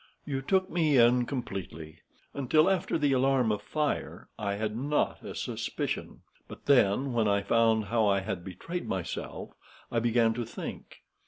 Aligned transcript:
You 0.25 0.41
took 0.41 0.67
me 0.67 0.97
in 0.97 1.27
completely. 1.27 1.99
Until 2.33 2.67
after 2.71 2.97
the 2.97 3.11
alarm 3.11 3.51
of 3.51 3.59
the 3.59 3.67
fire, 3.67 4.29
I 4.35 4.55
had 4.55 4.75
not 4.75 5.21
a 5.23 5.35
suspicion. 5.35 6.21
But 6.47 6.65
then, 6.65 7.13
when 7.13 7.27
I 7.27 7.43
found 7.43 7.85
how 7.85 8.07
I 8.07 8.21
had 8.21 8.43
betrayed 8.43 8.87
myself, 8.87 9.51
I 9.91 9.99
began 9.99 10.33
to 10.33 10.43
think. 10.43 11.03